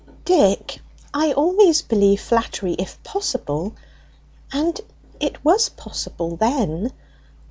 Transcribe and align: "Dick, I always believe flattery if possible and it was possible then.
"Dick, 0.25 0.79
I 1.13 1.31
always 1.33 1.83
believe 1.83 2.21
flattery 2.21 2.73
if 2.79 3.03
possible 3.03 3.75
and 4.51 4.81
it 5.19 5.45
was 5.45 5.69
possible 5.69 6.37
then. 6.37 6.91